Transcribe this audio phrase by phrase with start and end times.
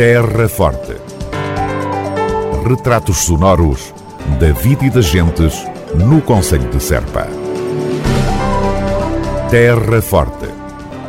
[0.00, 0.96] Terra Forte.
[2.66, 3.92] Retratos sonoros
[4.40, 5.62] da vida e das gentes
[5.94, 7.28] no Conselho de Serpa.
[9.50, 10.48] Terra Forte.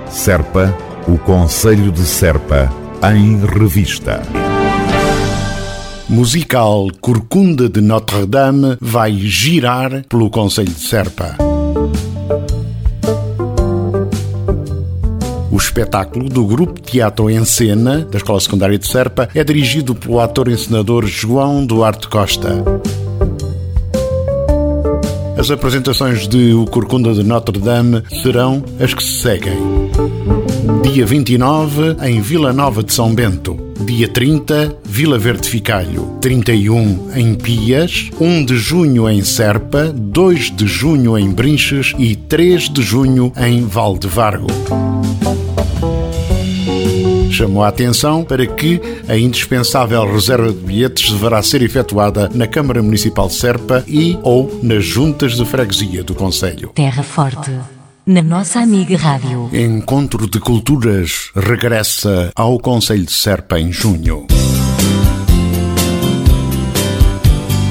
[0.09, 0.77] Serpa,
[1.07, 2.69] o Conselho de Serpa,
[3.13, 4.23] em revista.
[6.09, 11.50] Musical Corcunda de Notre-Dame vai girar pelo Conselho de Serpa.
[15.51, 20.21] O espetáculo do Grupo Teatro em Cena, da Escola Secundária de Serpa, é dirigido pelo
[20.21, 22.63] ator-encenador João Duarte Costa.
[25.37, 29.57] As apresentações de O Corcunda de Notre-Dame serão as que se seguem.
[30.83, 33.60] Dia 29, em Vila Nova de São Bento.
[33.85, 36.17] Dia 30, Vila Verde Ficalho.
[36.21, 38.09] 31, em Pias.
[38.19, 39.91] 1 de junho, em Serpa.
[39.91, 41.93] 2 de junho, em Brinches.
[41.97, 44.47] E 3 de junho, em Valdevargo
[47.31, 52.83] chamou a atenção para que a indispensável reserva de bilhetes deverá ser efetuada na Câmara
[52.83, 56.69] Municipal de Serpa e ou nas juntas de freguesia do Conselho.
[56.75, 57.51] Terra Forte.
[58.03, 59.47] Na nossa amiga Rádio.
[59.53, 64.25] Encontro de Culturas regressa ao Conselho de Serpa em junho.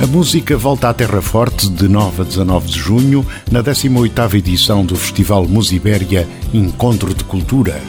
[0.00, 4.86] A música volta à Terra Forte de 9 a 19 de junho, na 18ª edição
[4.86, 7.82] do Festival Musibéria Encontro de Culturas.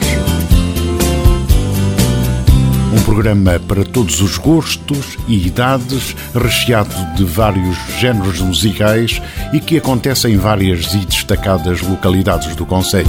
[2.92, 9.78] Um programa para todos os gostos e idades, recheado de vários géneros musicais e que
[9.78, 13.08] acontece em várias e destacadas localidades do Conselho.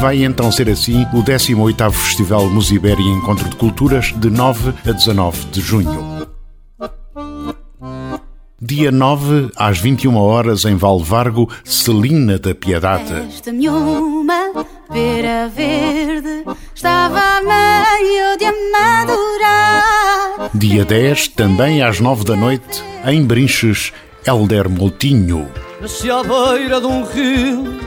[0.00, 5.46] Vai então ser assim o 18º Festival Musibéria Encontro de Culturas de 9 a 19
[5.46, 6.26] de junho.
[8.62, 13.26] Dia 9, às 21 horas, em Valvargo, Celina da Piedade.
[14.92, 19.80] Pera verde, estava meio de amadurar.
[20.52, 23.92] Dia 10, também às 9 da noite, em Brinches,
[24.26, 25.48] Helder Moutinho.
[25.80, 27.78] Nasci à beira de um rio,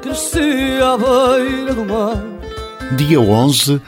[0.00, 2.16] cresci à beira do mar.
[2.96, 3.82] Dia 11,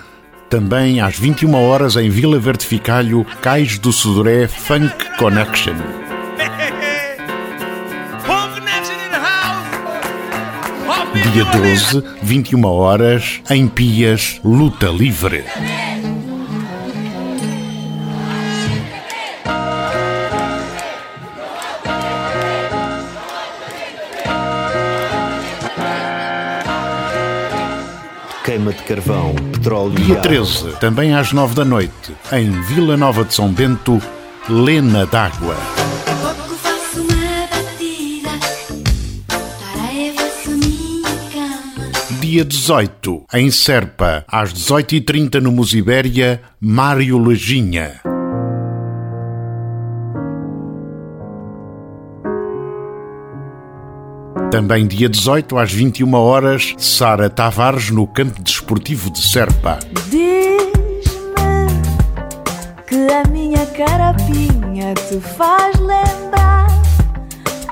[0.50, 5.99] também às 21 horas em Vila Verde Ficalho, Cais do Sudoré Funk Connection.
[11.22, 15.44] Dia 12, 21 horas, em Pias, Luta Livre.
[28.50, 30.26] queima de carvão, petróleo Dia e gás.
[30.26, 34.03] 13, também às 9 da noite, em Vila Nova de São Bento,
[34.48, 35.54] Lena d'Água.
[42.30, 48.00] Dia 18, em Serpa, às 18h30 no Musibéria, Mário Leginha.
[54.48, 59.80] Também dia 18, às 21 horas, Sara Tavares no Campo Desportivo de Serpa.
[60.08, 60.62] Diz-me
[62.86, 66.59] que a minha carapinha te faz lembrar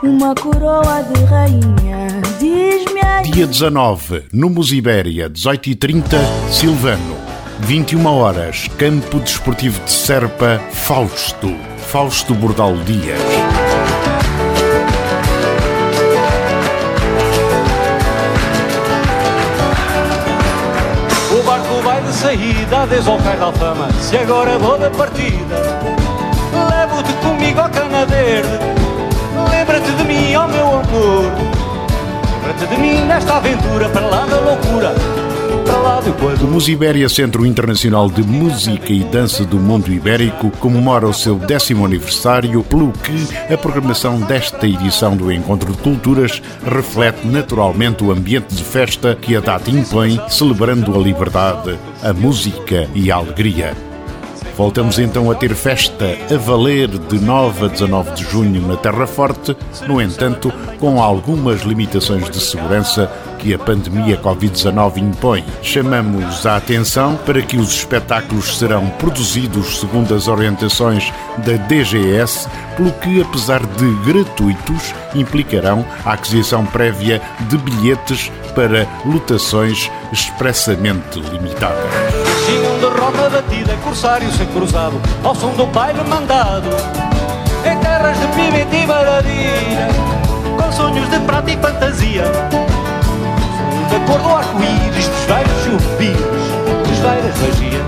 [0.03, 2.09] uma coroa de rainha.
[2.38, 3.31] Diz-me aí.
[3.31, 6.19] Dia 19, no Musibéria, 18h30,
[6.50, 7.16] Silvano.
[7.60, 11.54] 21 horas, Campo Desportivo de Serpa, Fausto.
[11.78, 13.19] Fausto Bordal Dias.
[21.32, 23.91] O barco vai de saída desde ao cais da alfama.
[24.00, 25.56] Se agora vou da partida,
[26.53, 28.77] levo-te comigo ao cana verde.
[30.98, 31.32] Amor.
[32.32, 34.94] Lembra-te de mim nesta aventura para lá da loucura.
[36.42, 36.47] O.
[36.47, 42.64] Musibéria Centro Internacional de Música e Dança do Mundo Ibérico comemora o seu décimo aniversário,
[42.64, 48.64] pelo que a programação desta edição do Encontro de Culturas reflete naturalmente o ambiente de
[48.64, 53.88] festa que a data impõe, celebrando a liberdade, a música e a alegria.
[54.58, 59.06] Voltamos então a ter festa a valer de 9 a 19 de junho na Terra
[59.06, 59.56] Forte,
[59.87, 63.08] no entanto, com algumas limitações de segurança
[63.38, 65.44] que a pandemia Covid-19 impõe.
[65.62, 71.12] Chamamos a atenção para que os espetáculos serão produzidos segundo as orientações
[71.46, 79.88] da DGS, pelo que, apesar de gratuitos, implicarão a aquisição prévia de bilhetes para lotações
[80.12, 82.27] expressamente limitadas.
[82.48, 86.70] Tinham de roda batida, corsário sem cruzado, ao som do baile mandado.
[87.62, 89.88] Em terras de e maravilha,
[90.56, 92.24] com sonhos de prata e fantasia.
[93.90, 96.38] Da cor do arco-íris dos velhos chupidos.
[97.48, 97.84] hemorragia.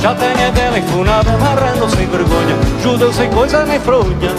[0.00, 4.32] Já tenho a vela enfunada, amarrando sem vergonha, judeu sem coisa nem fronha.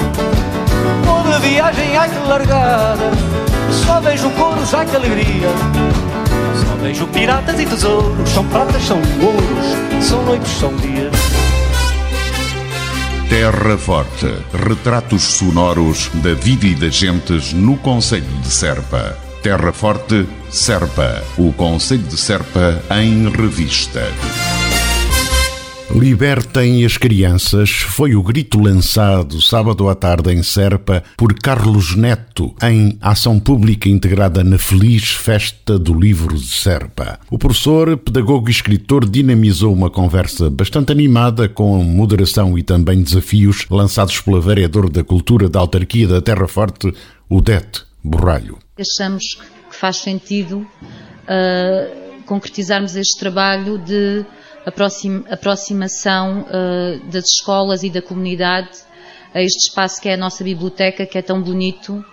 [1.05, 3.11] Vou de viagem, ai que largada,
[3.71, 5.49] só vejo couros, ai que alegria.
[6.81, 11.13] Vejo piratas e tesouros, são pratas, são ouros, são noites, são dias.
[13.29, 14.33] Terra Forte.
[14.67, 19.17] Retratos sonoros da vida e das gentes no Conselho de Serpa.
[19.43, 21.23] Terra Forte, Serpa.
[21.37, 24.01] O Conselho de Serpa em revista.
[25.95, 32.53] Libertem as crianças foi o grito lançado sábado à tarde em Serpa por Carlos Neto
[32.61, 37.19] em ação pública integrada na feliz festa do livro de Serpa.
[37.29, 43.65] O professor, pedagogo e escritor dinamizou uma conversa bastante animada com moderação e também desafios
[43.69, 46.93] lançados pela vereadora da Cultura da Autarquia da Terra Forte,
[47.27, 48.59] Odete Borralho.
[48.79, 49.23] Achamos
[49.69, 54.23] que faz sentido uh, concretizarmos este trabalho de
[54.69, 58.69] aproximação uh, das escolas e da comunidade
[59.33, 62.03] a este espaço que é a nossa biblioteca, que é tão bonito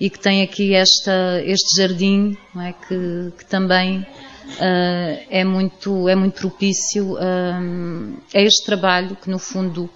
[0.00, 2.72] e que tem aqui esta, este jardim, é?
[2.72, 9.38] que, que, também uh, é, muito, é muito propício uh, a este trabalho que, no
[9.38, 9.88] fundo,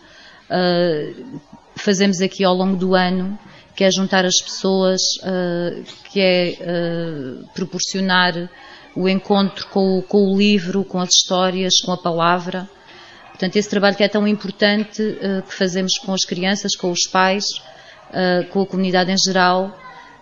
[1.76, 3.38] fazemos aqui ao longo do ano,
[3.74, 5.00] que é juntar as pessoas,
[6.10, 6.58] que é
[7.54, 8.50] proporcionar
[8.94, 12.68] o encontro com o, com o, livro, com as histórias, com a palavra.
[13.30, 17.06] Portanto, esse trabalho que é tão importante, uh, que fazemos com as crianças, com os
[17.10, 17.44] pais,
[18.10, 19.76] uh, com a comunidade em geral,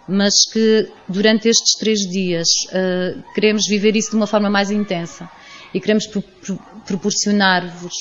[0.08, 5.28] mas que durante estes três dias uh, queremos viver isso de uma forma mais intensa
[5.72, 7.92] e queremos pro, pro, proporcionar-vos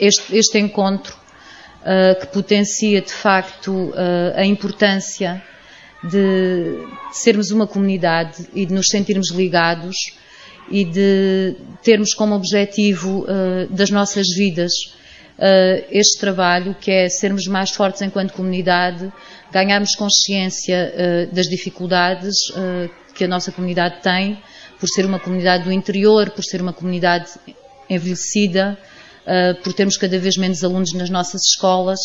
[0.00, 1.14] este, este, encontro
[2.18, 3.92] que potencia de facto
[4.34, 5.42] a importância
[6.02, 9.96] de sermos uma comunidade e de nos sentirmos ligados
[10.70, 14.72] e de termos como objetivo uh, das nossas vidas
[15.38, 19.12] uh, este trabalho, que é sermos mais fortes enquanto comunidade,
[19.52, 22.34] ganharmos consciência uh, das dificuldades
[23.14, 24.42] que a nossa comunidade tem,
[24.80, 27.30] por ser uma comunidade do interior, por ser uma comunidade
[27.88, 28.78] envelhecida,
[29.62, 32.00] por termos cada vez menos alunos nas nossas escolas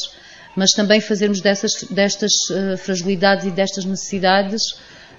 [0.57, 4.63] mas também fazermos dessas, destas uh, fragilidades e destas necessidades,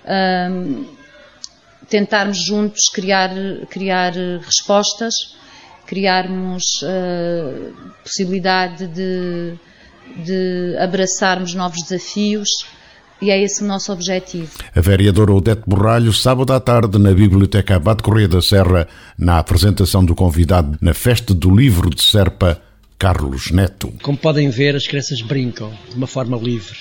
[0.04, 0.84] uh,
[1.88, 3.30] tentarmos juntos criar,
[3.70, 4.12] criar
[4.44, 5.14] respostas,
[5.86, 9.54] criarmos uh, possibilidade de,
[10.24, 12.48] de abraçarmos novos desafios.
[13.20, 14.50] E é esse o nosso objetivo.
[14.74, 18.86] A vereadora Odete Borralho, sábado à tarde, na Biblioteca Abate Correia da Serra,
[19.16, 22.62] na apresentação do convidado na Festa do Livro de Serpa,
[22.98, 23.94] Carlos Neto.
[24.02, 26.78] Como podem ver, as crianças brincam de uma forma livre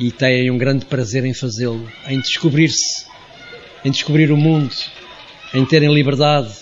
[0.00, 3.06] e têm um grande prazer em fazê-lo, em descobrir-se,
[3.84, 4.74] em descobrir o mundo,
[5.54, 6.52] em terem liberdade,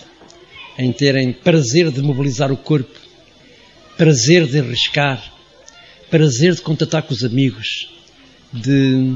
[0.77, 2.93] em terem prazer de mobilizar o corpo,
[3.97, 5.23] prazer de arriscar,
[6.11, 7.89] prazer de contatar com os amigos,
[8.53, 9.15] de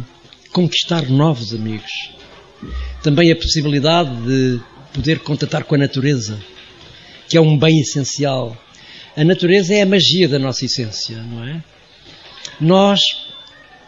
[0.52, 2.12] conquistar novos amigos.
[3.04, 4.60] Também a possibilidade de
[4.92, 6.40] poder contatar com a natureza,
[7.28, 8.58] que é um bem essencial
[9.20, 11.62] a natureza é a magia da nossa essência, não é?
[12.58, 13.02] Nós,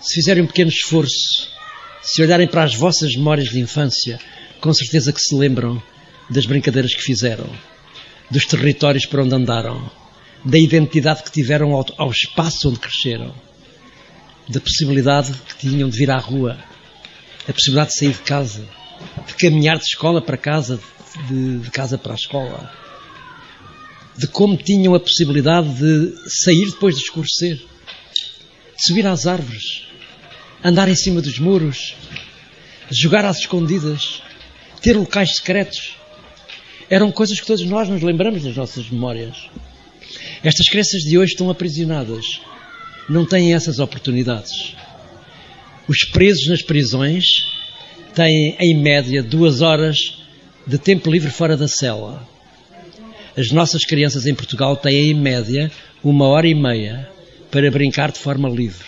[0.02, 1.50] se fizerem um pequeno esforço,
[2.04, 4.20] se olharem para as vossas memórias de infância,
[4.60, 5.82] com certeza que se lembram
[6.30, 7.50] das brincadeiras que fizeram,
[8.30, 9.90] dos territórios por onde andaram,
[10.44, 13.34] da identidade que tiveram ao, ao espaço onde cresceram,
[14.50, 16.62] da possibilidade que tinham de vir à rua,
[17.48, 18.68] a possibilidade de sair de casa,
[19.26, 20.78] de caminhar de escola para casa,
[21.30, 22.82] de, de casa para a escola
[24.18, 26.14] de como tinham a possibilidade de
[26.44, 29.84] sair depois de escurecer, de subir às árvores,
[30.64, 31.96] andar em cima dos muros,
[32.90, 34.22] jogar às escondidas,
[34.82, 35.96] ter locais secretos.
[36.90, 39.50] Eram coisas que todos nós nos lembramos das nossas memórias.
[40.44, 42.42] Estas crianças de hoje estão aprisionadas,
[43.08, 44.76] não têm essas oportunidades.
[45.88, 47.26] Os presos nas prisões
[48.14, 50.18] têm, em média, duas horas
[50.68, 52.28] de tempo livre fora da cela.
[53.42, 55.72] As nossas crianças em Portugal têm, em média,
[56.04, 57.10] uma hora e meia
[57.50, 58.86] para brincar de forma livre,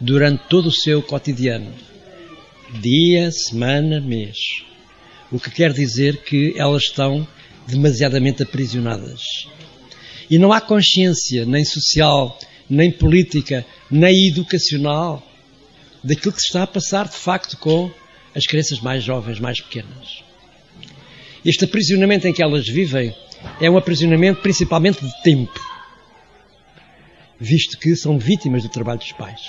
[0.00, 1.70] durante todo o seu cotidiano.
[2.80, 4.38] Dia, semana, mês.
[5.30, 7.28] O que quer dizer que elas estão
[7.66, 9.20] demasiadamente aprisionadas.
[10.30, 12.38] E não há consciência, nem social,
[12.70, 15.22] nem política, nem educacional,
[16.02, 17.90] daquilo que se está a passar de facto com
[18.34, 20.24] as crianças mais jovens, mais pequenas.
[21.44, 23.14] Este aprisionamento em que elas vivem
[23.60, 25.60] é um aprisionamento principalmente de tempo,
[27.38, 29.42] visto que são vítimas do trabalho dos pais,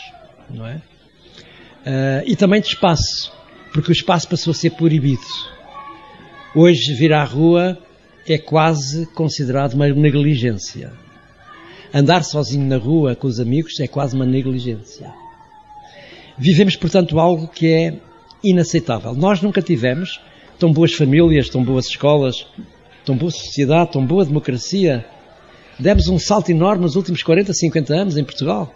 [0.49, 0.75] não é?
[0.75, 3.31] Uh, e também de espaço,
[3.73, 5.21] porque o espaço passou a ser proibido.
[6.53, 7.77] Hoje vir à rua
[8.27, 10.91] é quase considerado uma negligência.
[11.93, 15.11] Andar sozinho na rua com os amigos é quase uma negligência.
[16.37, 17.99] Vivemos, portanto, algo que é
[18.43, 19.13] inaceitável.
[19.13, 20.19] Nós nunca tivemos
[20.57, 22.45] tão boas famílias, tão boas escolas,
[23.09, 25.03] tão boa sociedade, tão boa democracia.
[25.79, 28.71] Demos um salto enorme nos últimos 40, 50 anos em Portugal.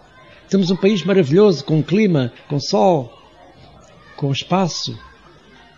[0.48, 3.16] Temos um país maravilhoso, com clima, com sol,
[4.16, 4.98] com espaço,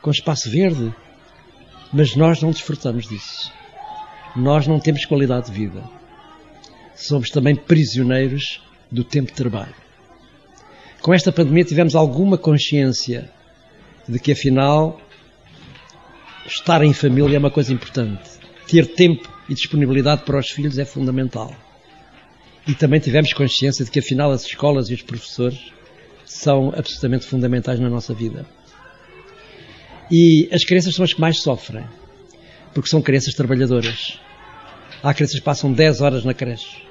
[0.01, 0.91] com espaço verde.
[1.93, 3.53] Mas nós não desfrutamos disso.
[4.35, 5.85] Nós não temos qualidade de vida.
[6.95, 9.75] Somos também prisioneiros do tempo de trabalho.
[11.03, 13.31] Com esta pandemia tivemos alguma consciência
[14.09, 14.99] de que afinal
[16.47, 18.46] estar em família é uma coisa importante.
[18.67, 21.55] Ter tempo e disponibilidade para os filhos é fundamental.
[22.67, 25.73] E também tivemos consciência de que afinal as escolas e os professores
[26.25, 28.45] são absolutamente fundamentais na nossa vida.
[30.11, 31.85] E as crianças são as que mais sofrem,
[32.75, 34.19] porque são crianças trabalhadoras.
[35.03, 36.83] Há crianças que passam 10 horas na creche.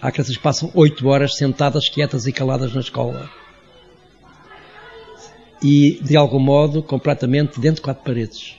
[0.00, 3.28] Há crianças que passam 8 horas sentadas, quietas e caladas na escola.
[5.62, 8.56] E, de algum modo, completamente dentro de quatro paredes.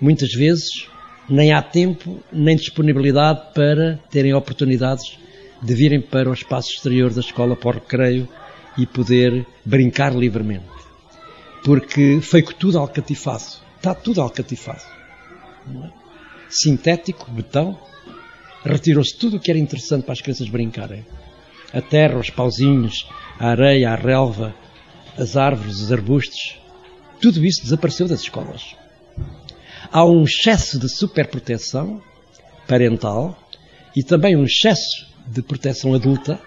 [0.00, 0.88] Muitas vezes,
[1.28, 5.18] nem há tempo, nem disponibilidade para terem oportunidades
[5.62, 8.28] de virem para o espaço exterior da escola, para o recreio
[8.76, 10.64] e poder brincar livremente.
[11.64, 13.44] Porque foi tudo alcatifado.
[13.76, 14.82] Está tudo alcatifado.
[15.84, 15.90] É?
[16.48, 17.78] Sintético, betão.
[18.64, 21.04] Retirou-se tudo o que era interessante para as crianças brincarem.
[21.72, 23.06] A terra, os pauzinhos,
[23.38, 24.54] a areia, a relva,
[25.16, 26.58] as árvores, os arbustos.
[27.20, 28.77] Tudo isso desapareceu das escolas.
[29.90, 32.00] Há um excesso de superproteção
[32.66, 33.38] parental
[33.96, 36.38] e também um excesso de proteção adulta.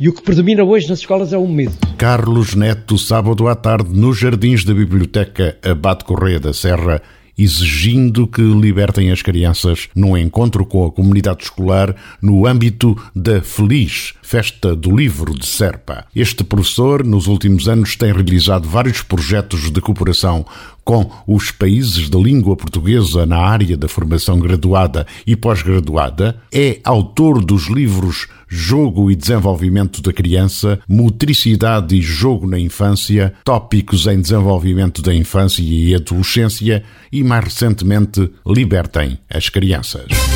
[0.00, 1.76] E o que predomina hoje nas escolas é o medo.
[1.98, 7.02] Carlos Neto, sábado à tarde, nos jardins da Biblioteca Abate Correia da Serra,
[7.36, 14.14] exigindo que libertem as crianças num encontro com a comunidade escolar no âmbito da Feliz
[14.28, 16.04] Festa do Livro de Serpa.
[16.14, 20.44] Este professor, nos últimos anos, tem realizado vários projetos de cooperação
[20.84, 27.42] com os países de língua portuguesa na área da formação graduada e pós-graduada, é autor
[27.42, 35.00] dos livros Jogo e Desenvolvimento da Criança, Motricidade e Jogo na Infância, Tópicos em Desenvolvimento
[35.00, 40.27] da Infância e Adolescência e, mais recentemente, Libertem as Crianças.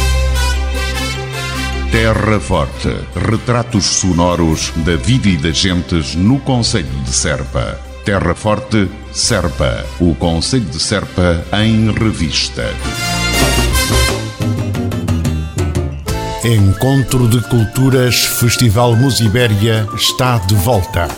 [1.92, 2.88] Terra Forte.
[3.14, 7.78] Retratos sonoros da vida e das gentes no Conselho de Serpa.
[8.02, 9.84] Terra Forte, Serpa.
[10.00, 12.64] O Conselho de Serpa em revista.
[16.42, 21.08] Encontro de Culturas Festival Musibéria está de volta.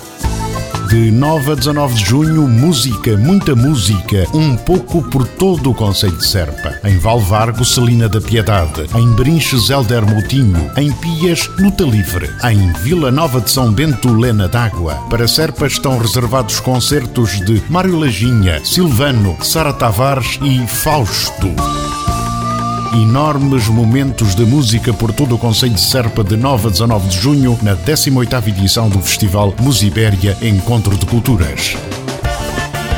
[0.95, 6.17] De 9 a 19 de junho, música, muita música, um pouco por todo o Conselho
[6.17, 6.73] de Serpa.
[6.85, 8.87] Em Valvargo, Celina da Piedade.
[8.95, 10.71] Em Brinches, Helder Moutinho.
[10.77, 12.31] Em Pias, Luta Livre.
[12.45, 14.95] Em Vila Nova de São Bento, Lena d'Água.
[15.11, 21.84] Para Serpa estão reservados concertos de Mário Lajinha, Silvano, Sara Tavares e Fausto
[22.95, 27.19] enormes momentos de música por todo o Conselho de Serpa de 9 a 19 de
[27.19, 31.77] junho na 18ª edição do Festival Musibéria Encontro de Culturas.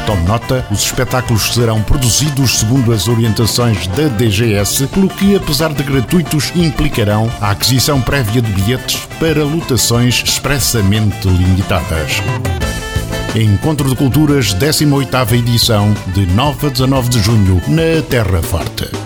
[0.07, 5.83] Tome nota, os espetáculos serão produzidos segundo as orientações da DGS, pelo que, apesar de
[5.83, 12.23] gratuitos, implicarão a aquisição prévia de bilhetes para lotações expressamente limitadas.
[13.35, 19.06] Encontro de Culturas, 18ª edição, de 9 a 19 de junho, na Terra Forte.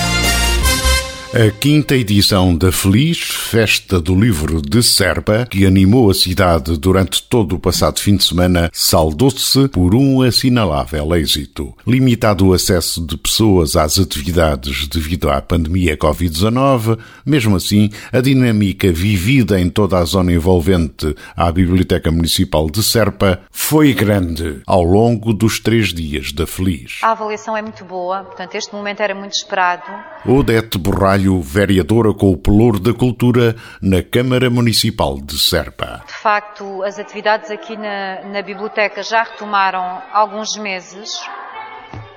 [1.33, 7.23] A quinta edição da Feliz Festa do Livro de Serpa, que animou a cidade durante
[7.23, 11.73] todo o passado fim de semana, saldou-se por um assinalável êxito.
[11.87, 18.91] Limitado o acesso de pessoas às atividades devido à pandemia Covid-19, mesmo assim, a dinâmica
[18.91, 25.33] vivida em toda a zona envolvente à Biblioteca Municipal de Serpa foi grande ao longo
[25.33, 26.99] dos três dias da Feliz.
[27.01, 29.83] A avaliação é muito boa, portanto, este momento era muito esperado.
[30.25, 36.03] Odete Borralho vereadora com o Pelour da Cultura na Câmara Municipal de Serpa.
[36.07, 41.19] De facto, as atividades aqui na, na biblioteca já retomaram alguns meses.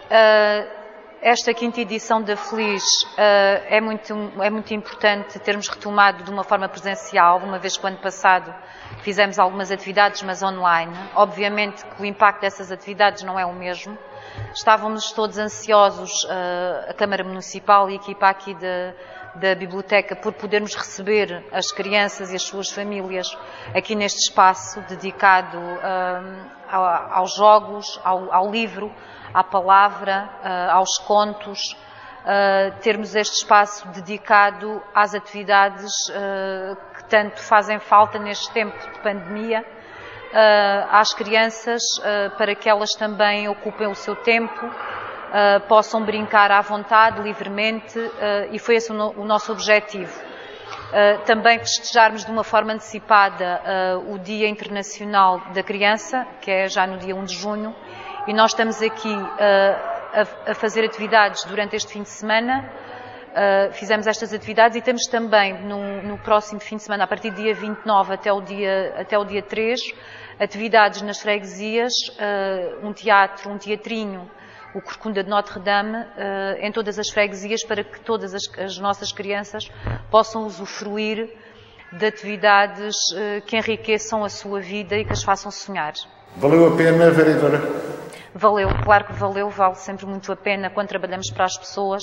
[0.07, 0.85] Uh,
[1.21, 6.45] esta quinta edição da Feliz uh, é, muito, é muito importante termos retomado de uma
[6.45, 8.55] forma presencial, uma vez que o ano passado
[9.03, 10.93] fizemos algumas atividades, mas online.
[11.15, 13.97] Obviamente que o impacto dessas atividades não é o mesmo
[14.55, 18.95] Estávamos todos ansiosos, uh, a Câmara Municipal e a equipa aqui da,
[19.35, 23.37] da Biblioteca, por podermos receber as crianças e as suas famílias
[23.75, 26.50] aqui neste espaço dedicado uh,
[27.11, 28.93] aos jogos, ao, ao, livro,
[29.33, 31.76] à palavra, uh, aos contos.
[32.81, 35.93] termos este espaço dedicado às atividades
[36.97, 39.84] que tanto fazem falta neste tempo de pandemia uh,
[40.91, 46.61] às crianças uh, para que elas também ocupem o seu tempo, uh, possam brincar à
[46.61, 47.99] vontade, livremente,
[48.50, 50.12] e foi esse o, no, o nosso objetivo.
[51.25, 53.61] também festejarmos de uma forma antecipada
[54.07, 57.75] o Dia Internacional da Criança, que é já no dia 1 de junho,
[58.26, 59.12] e nós estamos aqui
[60.14, 62.71] a, a fazer atividades durante este fim de semana,
[63.35, 67.31] Uh, fizemos estas atividades e temos também no, no, próximo fim de semana, a partir
[67.31, 69.81] do dia 29 até o dia, até o dia 3,
[70.38, 74.31] atividades nas freguesias, uh, um teatro, um teatrinho,
[74.73, 79.11] o Corcunda de Notre-Dame, uh, em todas as freguesias, para que todas as, as nossas
[79.11, 79.69] crianças
[80.12, 81.29] possam usufruir
[81.91, 82.97] de atividades
[83.47, 85.93] que enriqueçam a sua vida e que as façam sonhar.
[86.37, 87.61] Valeu a pena, vereadora?
[88.37, 92.03] Valeu, claro que valeu, vale sempre muito a pena quando trabalhamos para as pessoas,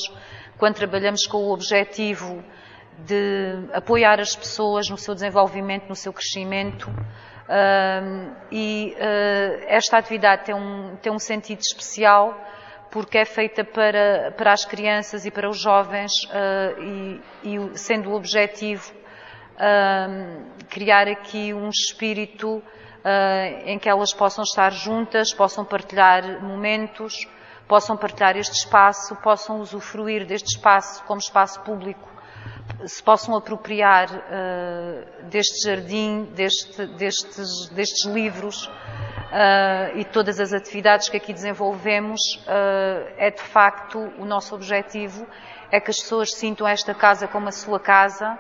[0.58, 2.42] quando trabalhamos com o objetivo
[3.00, 6.90] de apoiar as pessoas no seu desenvolvimento, no seu crescimento.
[6.90, 12.40] Uh, e uh, esta atividade tem um, tem um sentido especial
[12.90, 18.10] porque é feita para, para as crianças e para os jovens uh, e, e, sendo
[18.10, 19.02] o objetivo
[20.70, 22.64] criar aqui um espírito
[23.66, 27.28] em que elas possam estar juntas, possam partilhar momentos,
[27.68, 32.12] possam partilhar este espaço, possam usufruir deste espaço como espaço público,
[32.86, 41.10] se possam apropriar uh, deste jardim, deste, destes, destes livros uh, e todas as atividades
[41.10, 42.20] que aqui desenvolvemos,
[43.18, 45.26] é de facto o nosso objetivo,
[45.72, 48.38] é que as pessoas sintam esta casa como a sua casa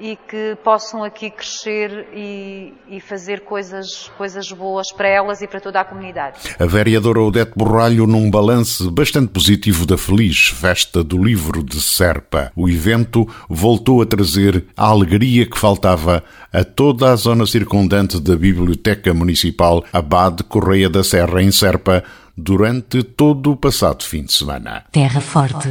[0.00, 5.60] e que possam aqui crescer e, e, fazer coisas, coisas boas para elas e para
[5.60, 6.38] toda a comunidade.
[6.58, 12.50] A vereadora Odete Borralho num balance bastante positivo da feliz festa do livro de Serpa.
[12.56, 18.34] O evento voltou a trazer a alegria que faltava a toda a zona circundante da
[18.34, 22.02] Biblioteca Municipal Abade Correia da Serra em Serpa
[22.36, 24.84] durante todo o passado fim de semana.
[24.90, 25.68] Terra Forte,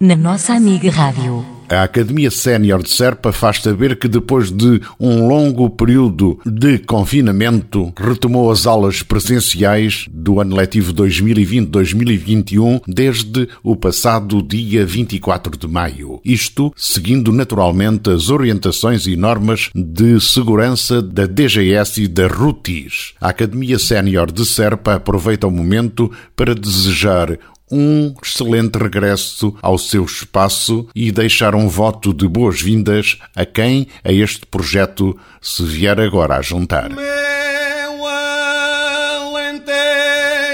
[0.00, 1.44] na nossa amiga Rádio.
[1.68, 7.92] A Academia Sénior de Serpa faz saber que depois de um longo período de confinamento,
[7.96, 16.20] retomou as aulas presenciais do ano letivo 2020-2021 desde o passado dia 24 de maio.
[16.24, 23.14] Isto seguindo naturalmente as orientações e normas de segurança da DGS e da RUTIS.
[23.20, 27.36] A Academia Sénior de Serpa aproveita o momento para desejar
[27.70, 34.12] um excelente regresso ao seu espaço e deixar um voto de boas-vindas a quem a
[34.12, 36.90] este projeto se vier agora a juntar.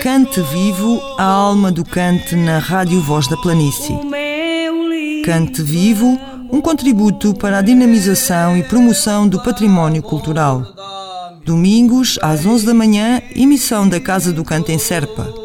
[0.03, 3.97] Cante vivo a alma do cante na Rádio Voz da Planície.
[5.25, 6.19] Cante vivo,
[6.51, 10.67] um contributo para a dinamização e promoção do património cultural.
[11.45, 15.42] Domingos, às 11 da manhã, emissão da Casa do Canto em Serpa.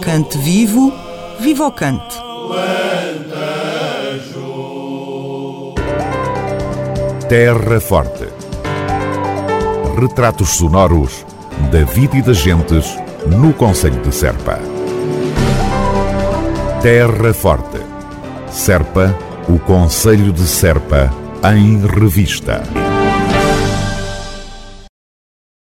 [0.00, 0.92] Cante vivo,
[1.40, 2.16] viva o cante.
[7.28, 8.28] Terra Forte.
[10.00, 11.26] Retratos sonoros
[11.72, 14.60] da vida e das gentes no Conselho de Serpa.
[16.82, 17.80] Terra Forte.
[18.48, 19.12] Serpa,
[19.48, 21.12] o Conselho de Serpa,
[21.52, 22.62] em revista.